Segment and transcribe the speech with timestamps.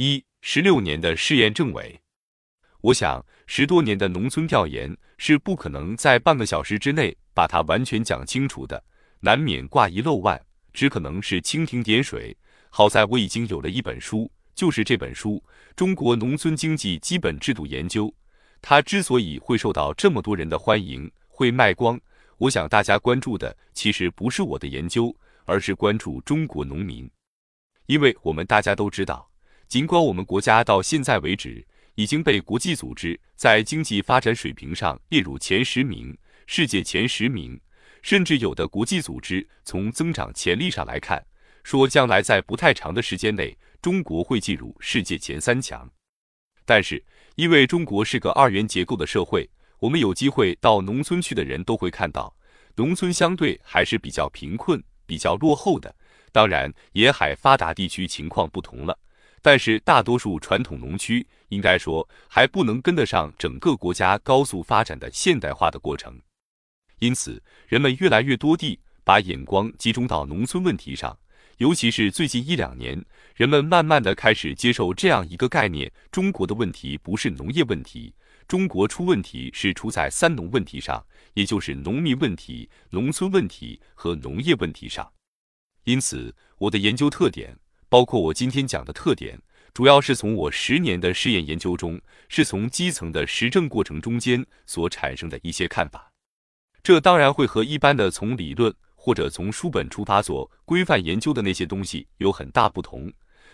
[0.00, 2.00] 一十六年的试验政委，
[2.82, 8.80] 我想十多年的农村调研是不可能在半个小时之内把它完全讲清楚的，
[9.18, 10.40] 难免挂一漏万，
[10.72, 12.36] 只可能是蜻蜓点水。
[12.70, 15.42] 好在我已经有了一本书，就是这本书
[15.74, 18.06] 《中国农村经济基本制度研究》。
[18.62, 22.00] 它之所以会受到这么多人的欢迎，会卖光，
[22.36, 25.12] 我想大家关注的其实不是我的研究，
[25.44, 27.10] 而是关注中国农民，
[27.86, 29.27] 因为我们大家都知道。
[29.68, 31.62] 尽管我们国家到现在为止
[31.94, 37.60] 已经被国际组织在经济发展水平上列入前十名、世界前十名，
[38.00, 41.22] 甚至有的国际组织从增长潜力上来看，
[41.62, 45.86] 说将来在不太长的时间内，中国会进入世界前三强。
[46.64, 47.04] 但是，
[47.36, 49.48] 因为中国是个二元结构的社会，
[49.80, 52.34] 我们有机会到农村去的人都会看到，
[52.76, 55.94] 农村相对还是比较贫困、比较落后的。
[56.32, 58.98] 当然，沿海发达地区情况不同了。
[59.40, 66.20] 但是大多数传统农区，应该说还不能跟得上整个国家高速发展的现代化的过程，
[66.98, 71.16] 因此人们越来越多地把眼光集中到农村问题上，
[71.58, 73.02] 尤其是最近一两年，
[73.34, 78.12] 人们慢慢的开始接受这样一个概念：中国的问题不是农业问题，
[78.46, 85.10] 中国出问题是出在三农问题上，也就是农民问题、农村问题和农业问题上。
[85.84, 87.56] 因此，我的研究特点。
[87.88, 89.40] 包括我今天讲的特点，
[89.72, 96.12] 主要是从我十年的试验研究中，是从基层的实证过程中间所产生的一些看法。
[96.82, 103.10] 这当然会和一般的从理论或者从书本出发做规范研究的那些东西有很大不同。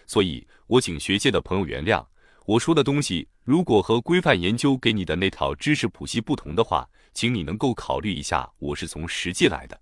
[0.06, 2.04] 所以，我请学界的朋友原谅
[2.44, 9.80] 我说的东西，如果和规范研究给你的那套知识谱系不同的话，请你能够考虑一下，我是从实际来的，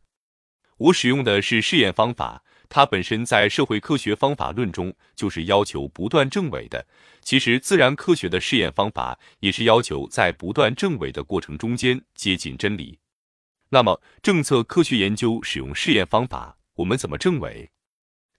[0.77, 2.45] 我使用的是试验方法。
[2.75, 6.87] 它本身在社会科学方法论中就是要求不断证伪的。
[7.21, 12.99] 其实自然科学的试验方法也是要求在不断证伪的过程中间接近真理。
[13.69, 17.71] 那么政策科学研究使用试验方法，我们怎么证伪？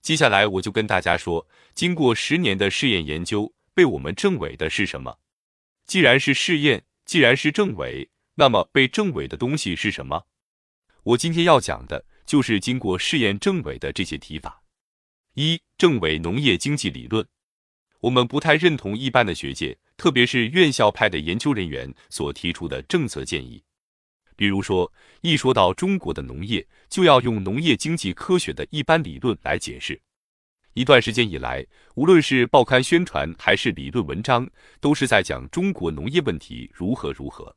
[0.02, 5.18] 接下来我就跟大家说，经过十年的试验研究，被我们证伪的是什么？
[5.86, 10.24] 既然是试验，既然是证伪，那么被证伪的东西是什么？
[11.04, 12.04] 我今天要讲的。
[12.34, 14.60] 就是经过试验证伪的这些提法。
[15.34, 17.24] 一、证伪农业经济理论，
[18.00, 23.62] 我们不太认同一般的学界，特别是院校派的研究人员所提出的政策建议。
[24.34, 30.02] 比如说，一说到中国的农业，就要用农业经济科学的一般理论来解释。
[30.72, 31.64] 一段时间以来，
[31.94, 34.44] 无论是报刊宣传还是理论文章，
[34.80, 37.54] 都是在讲中国农业问题如何如何。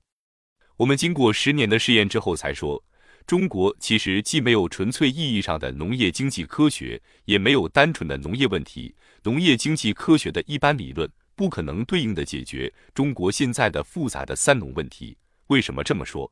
[0.75, 2.83] 我们经过十年的试验之后才说。
[3.27, 8.95] 中国其实既没有纯粹意义上的农业经济科学，也没有单纯的农业问题。
[9.23, 15.17] 农业经济科学的一般理论不可能对应的解决中国现在的复杂的三农问题。
[15.47, 16.31] 为什么这么说？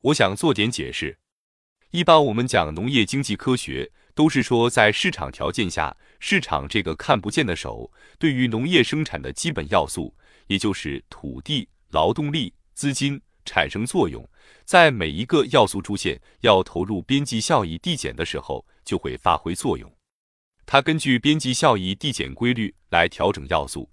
[0.00, 1.16] 我想做点解释。
[1.92, 10.12] 一般我们讲农业经济科学，都是说在市场条件下，市场这个看不见的手，对于农业生产的基本要素，
[10.48, 14.28] 也就是土地、劳动力、资金产生作用。
[14.66, 19.90] 在每一个要素出现要投入边际效益递减的时候，就会发挥作用。
[20.66, 23.88] 它根据边际效益递减规律来调整要素。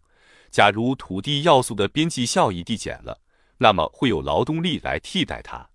[0.49, 3.21] 假如土地要素的边际效益递减了，
[3.59, 5.69] 那么会有劳动力来替代它；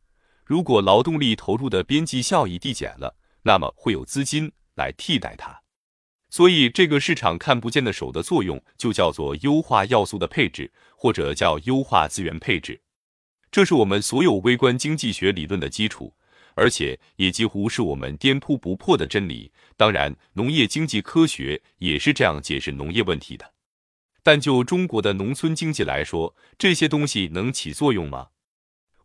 [0.44, 5.62] 如果劳动力投入的边际效益递减了，那么会有资金来替代它。
[6.30, 12.80] 所以，这个市场看不见的手的作用，就叫做优化要素的配置，或者叫优化资源配置。
[13.50, 16.14] 这是我们所有微观经济学理论的基础，
[16.54, 19.50] 而且也几乎是我们颠扑不破的真理。
[19.76, 23.54] 当然，农业经济科学也是这样解释农业问题的。
[24.22, 28.28] 但就中国的农村经济来说，这些东西能起作用吗？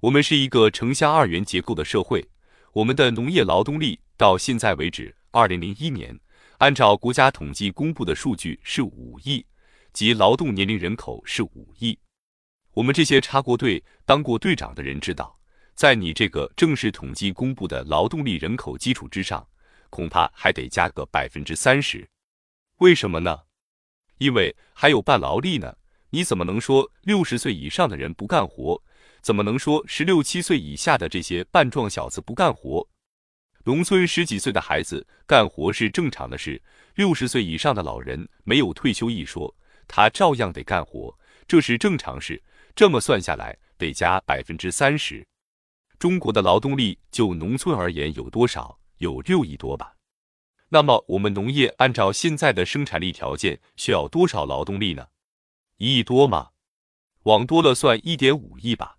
[0.02, 2.28] 我们是一个城乡二元结构的社会，
[2.74, 6.20] 我们的农业劳动力到现在为止，二零零一年，
[6.58, 9.46] 按照国家统计公布的数据是五亿，
[9.94, 11.98] 即劳动年龄人口是五亿。
[12.74, 15.38] 我们这些插过队、当过队长的人知道，
[15.76, 19.48] 在你这个正式统计公布的劳动力人口基础之上，
[19.92, 22.08] 恐怕还得加个百分之三十。
[22.78, 23.40] 为什么呢？
[24.18, 25.76] 因为还有半劳力呢。
[26.10, 28.80] 你怎么能说六十岁以上的人不干活？
[29.22, 32.88] 怎么能说十六七岁以下的这些半壮小子不干活？
[33.64, 36.62] 农村十几岁的孩子干活是正常的事，
[36.94, 39.56] 六十岁以上的老人没有退休一说，
[39.88, 41.18] 他照样得干活，
[41.48, 42.40] 这是正常事。
[42.76, 45.26] 这么算下来，得加百分之三十。
[46.00, 48.80] 中国的劳动力就农村而言有多少？
[48.98, 49.96] 有六亿多吧。
[50.70, 55.08] 那么我们农业按照现在的生产力条件，需要多少劳动力呢？
[55.78, 56.50] 一亿多吗？
[57.24, 58.98] 往多了算一点五亿吧。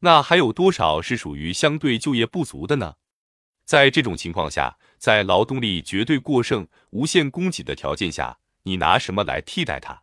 [0.00, 2.96] 那还有多少是属于相对就业不足的呢？
[3.64, 10.02] 在这种情况下，在劳动力绝对过剩、无限供给的条件下，你拿什么来替代它？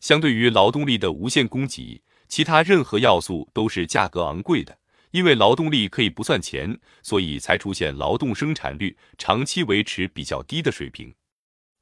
[0.00, 4.78] 相对于劳动力的无限供给，其他任何要素都是价格昂贵的。
[5.10, 11.14] 因为劳动力可以不算钱，所以才出现劳动生产率长期维持比较低的水平。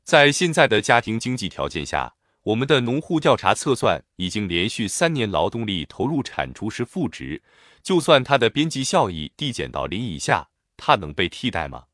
[0.04, 2.14] 在现在的家庭经济条件下，
[2.44, 7.42] 我们的农户调查测算已经连续三年劳动力投入产出是负值，
[7.82, 11.86] 就算它的边际效益递减到零以下，它能被替代吗？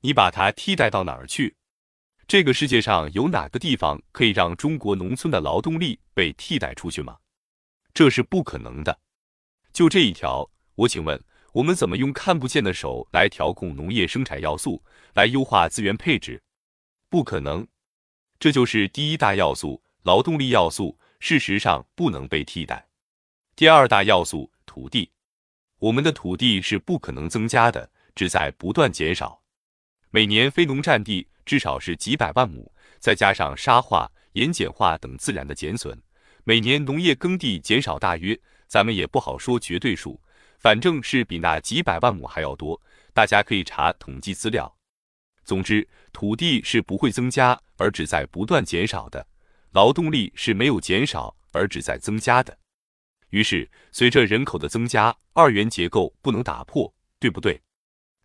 [0.00, 1.54] 你把它替代到哪儿去？
[2.26, 7.18] 这个世界上有哪个地方可以让中国农村的劳动力被替代出去吗？
[7.96, 9.00] 这是不可能的。
[9.72, 10.50] 就这一条。
[10.74, 11.18] 我请问，
[11.54, 14.84] 我们怎么用看不见的手来调控农业生产要素，
[15.14, 16.42] 来优化资源配置？
[17.08, 17.66] 不可能，
[18.38, 22.86] 这就是第一大要素——劳动力要素，事实上不能被替代。
[23.54, 25.10] 第二大要素——土地，
[25.78, 29.40] 我们的土地是不可能增加的，只在不断减少。
[30.10, 35.98] 每年非农占地至少是几百万亩，再加上沙化、盐碱化等自然的减损，
[36.48, 38.38] 每年农业耕地减少大约，
[38.68, 40.20] 咱们也不好说绝对数。
[40.60, 42.80] 反正是比那几百万亩还要多，
[43.12, 44.72] 大家可以查统计资料。
[45.44, 49.20] 总之，土地是不会增加，而只在不断减少的；
[49.72, 52.56] 劳动力是没有减少，而只在增加的。
[53.30, 57.60] 于是，随着人口的增加，二元结构不能打破，对不对？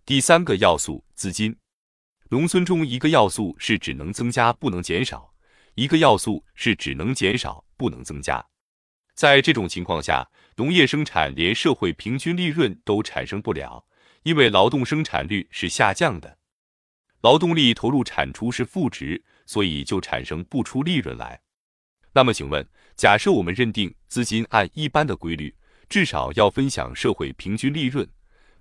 [0.05, 1.57] 第三个要素，资金。
[2.29, 5.33] 农村中一个要素是只能增加不能减少，
[5.73, 8.45] 一个要素是只能减少不能增加。
[9.15, 13.83] 在这种情况下，农业生产连社会平均利润都产生不了，
[14.21, 16.37] 因为劳动生产率是下降的，
[17.21, 21.41] 劳动力投入产出是负值，所以就产生不出利润来。
[22.13, 22.63] 那么，请问，
[22.95, 25.55] 假设我们认定资金按一般的规律，
[25.89, 28.07] 至少要分享社会平均利润，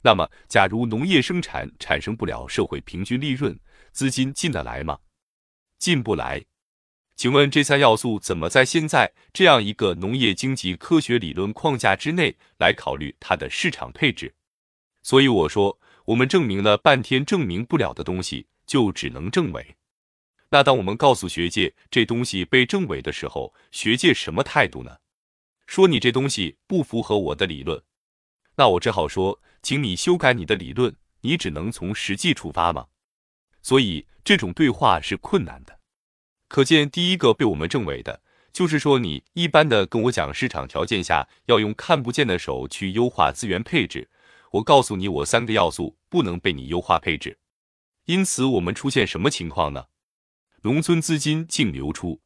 [0.02, 3.58] 那么，假如农业生产产生不了社会平均利润，
[3.92, 4.98] 资金进得来吗？
[5.78, 6.42] 进不来。
[7.20, 14.34] 请问这三要素怎么在现在这样一个农业经济科学理论框架之内来考虑它的市场配置？
[15.02, 19.76] 所以我说，我们证明了半天证明不了的东西，就只能证伪。
[20.48, 24.96] 那当我们告诉学界这东西被证伪的时候，学界什么态度呢？
[25.66, 27.82] 说你这东西不符合我的理论，
[28.56, 30.96] 那我只好说，请你修改你的理论。
[31.20, 32.86] 你只能从实际出发吗？
[33.60, 35.79] 所以这种对话是困难的。
[36.50, 44.10] 可见，第一个被我们证伪的，就是说你一般的跟我讲市场条件下要用看不见的手去优化资源配置。
[44.50, 47.38] 我告诉你，我三个要素不能被你优化配置，
[48.06, 49.84] 因此我们出现什么情况呢？
[50.62, 52.20] 农村资金净流出。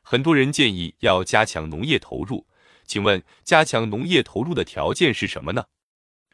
[0.00, 2.46] 很多人建议要加强农业投入，
[2.86, 5.66] 请问加强农业投入的条件是什么呢？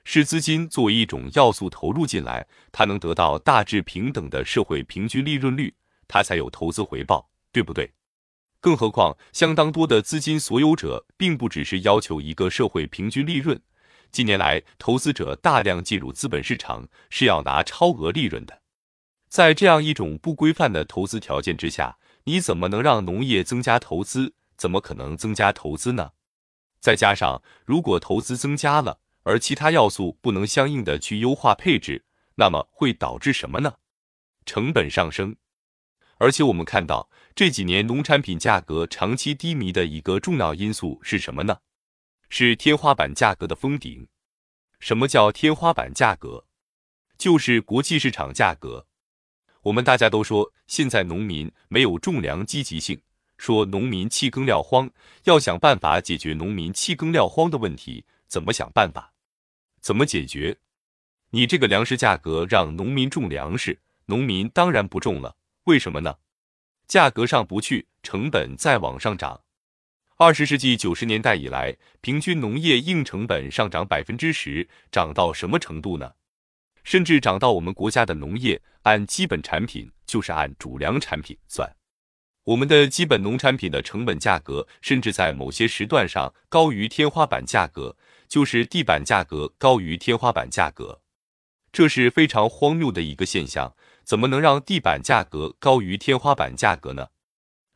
[0.04, 5.74] 是资金作为一种要素投入进来，它能得到大致平等的社会平均利润率。
[6.08, 7.92] 它才有投资回报，对不对？
[8.60, 13.60] 更何况，相当多的资金所有者并不只是要求一个社会平均利润。
[14.10, 18.62] 近年来，投资者大量进入资本市场，是要拿超额利润的。
[19.28, 24.34] 在这样一种不规范的投资条件之下，你怎么能让农业增加投资？
[24.56, 26.12] 怎么可能增加投资呢？
[26.80, 32.04] 再加上，如果投资增加了，而其他要素不能相应的去优化配置，
[32.36, 33.74] 那么会导致什么呢？
[34.46, 35.36] 成本上升。
[36.18, 41.58] 而且我们看到这几年农产品价格长期低迷的一个重要因素是什么呢？
[42.28, 44.06] 是天花板价格的封顶。
[44.80, 46.44] 什么叫天花板价格？
[47.18, 48.86] 就是国际市场价格。
[49.62, 53.00] 我们大家都说现在农民没有种粮积极性，
[53.36, 54.90] 说农民弃耕撂荒，
[55.24, 59.12] 要想办法解决农民弃耕撂荒的问题，怎么想办法？
[59.80, 60.56] 怎么解决？
[61.30, 65.36] 你这个粮食价格让农民种粮食，农民当然不种了。
[65.66, 66.18] 为什么呢？
[66.86, 69.42] 价格上不去，成本再往上涨。
[70.16, 76.12] 二十世纪九十年代以来，平均农业硬成本上涨百分之十，涨到什么程度呢？
[76.84, 81.68] 甚至涨到我们国家的农业按基本产品，就是按主粮产品算，
[82.44, 87.96] 我们的基本农产品的成本价格，甚至在某些时段上高于天花板价格，
[88.28, 91.02] 就是地板价格高于天花板价格，
[91.72, 93.74] 这是非常荒谬的一个现象。
[94.06, 97.08] 怎么能让地板价格高于天花板价格呢？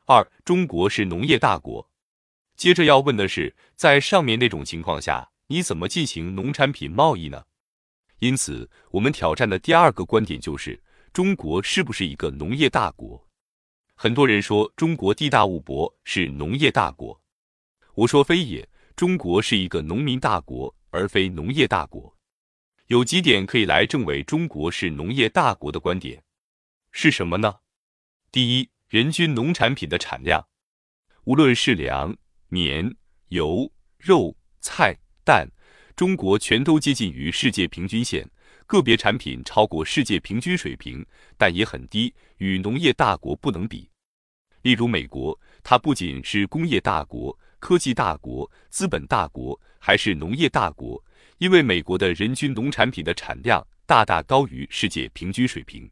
[0.07, 1.91] 二，中国是农业大国。
[2.57, 7.43] 接着要问的是，在上面那种情况下，你怎么进行农产品贸易呢？
[8.21, 10.81] 因此，我们挑战的第二个观点就是，
[11.13, 13.27] 中国是不是一个农业大国？
[13.97, 17.21] 很多人说中国地大物博，是农业大国。
[17.95, 22.17] 我说非也，中国是一个农民大国，而非农业大国。
[22.91, 26.21] 有几点可以来证伪中国是农业大国的观点，
[26.91, 27.55] 是什么呢？
[28.33, 30.45] 第一，人均农产品的产量，
[31.23, 32.17] 无论是粮、
[32.49, 32.93] 棉、
[33.29, 34.93] 油、肉、菜、
[35.23, 35.49] 蛋，
[35.95, 38.29] 中国全都接近于世界平均线。
[38.67, 41.07] 个别产品超过世界平均水平，
[41.39, 43.89] 但也很低，与农业大国不能比。
[44.63, 51.01] 例如美国，它不仅是工业大国、科技大国、资本大国，还是农业大国，
[51.41, 55.91] 因为美国的人均农产品的产量大大高于世界平均水平。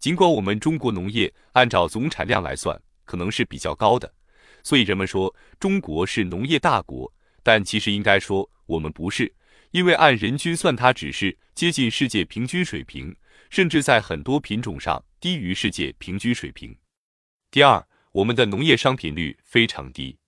[0.00, 4.12] 尽管我们中国农业按照总产量来算，可能是比较高的，
[4.64, 7.12] 所以人们说中国是农业大国，
[7.44, 9.32] 但其实应该说我们不是。
[9.70, 13.14] 因为按人均算，它只是接近世界平均水平，
[13.50, 16.76] 甚至在很多品种上低于世界平均水平。
[17.52, 20.18] 第二，我们的农业商品率非常低。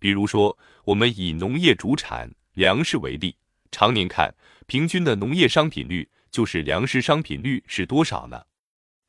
[0.00, 3.36] 比如说，我们以农业主产粮食为例，
[3.70, 4.34] 常年看
[4.66, 8.44] 平均的农业商品率就是粮食商品率是多少呢？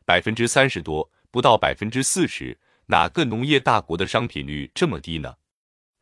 [0.05, 2.57] 百分之三十多，不到百分之四十。
[2.87, 5.35] 哪个农业大国的商品率这么低呢？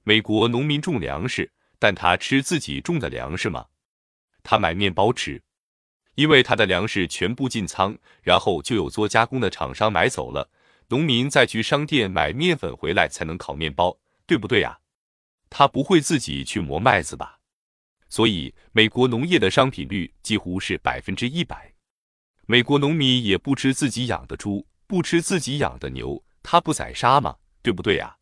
[0.03, 1.51] 美国农民种粮食。
[1.77, 3.67] 但他吃自己种的粮食吗？
[4.41, 5.43] 他买面包吃，
[6.15, 10.49] 因为他的粮食全部进仓，然后就有做加工的厂商买走了，
[10.87, 14.79] 农民再去商店买面粉回来才能烤面包，对不对呀？
[15.49, 17.34] 他不会自己去磨麦子吧？
[18.15, 21.73] 所以美国农业的商品率几乎是百分之一百。
[22.45, 27.35] 美国农民也不吃自己养的猪，不吃自己养的牛，他不宰杀吗？
[27.61, 28.15] 对不对呀？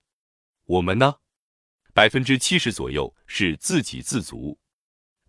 [0.66, 1.18] 我们呢？
[1.94, 4.58] 百分之七十左右是自给自足，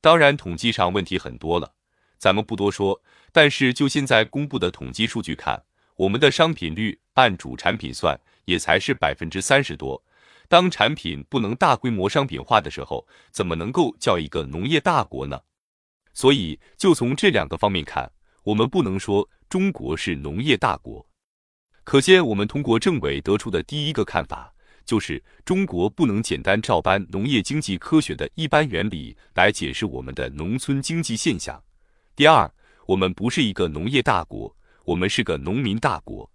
[0.01, 1.75] 当然统计上问题很多了，
[2.17, 3.03] 咱们不多说。
[3.33, 5.63] 但是就现在公布的统计数据看，
[5.95, 10.03] 我们的商品率按主产品算也才是百分之三十多。
[10.49, 15.41] 当产品不能大规模商品化的时候，怎么能够叫一个农业大国呢？
[16.13, 18.11] 所以就从这两个方面看，
[18.45, 21.07] 我们不能说中国是农业大国。
[21.83, 24.51] 可见，我们通过政委得出的第一个看法。
[24.87, 31.59] 就是中国不能简单照搬农业经济科学的一般原理来解释我们的农村经济现象。
[32.15, 32.53] 第二，
[32.87, 36.31] 我们不是一个农业大国，我们是个农民大国。